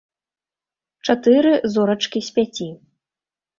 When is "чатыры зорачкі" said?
1.09-2.19